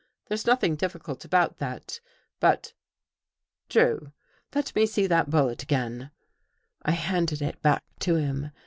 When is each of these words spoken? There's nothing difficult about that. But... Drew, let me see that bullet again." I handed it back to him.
There's 0.29 0.47
nothing 0.47 0.75
difficult 0.75 1.25
about 1.25 1.57
that. 1.59 1.99
But... 2.39 2.73
Drew, 3.69 4.11
let 4.55 4.73
me 4.75 4.87
see 4.87 5.05
that 5.05 5.29
bullet 5.29 5.61
again." 5.61 6.09
I 6.81 6.89
handed 6.93 7.39
it 7.39 7.61
back 7.61 7.83
to 7.99 8.15
him. 8.15 8.49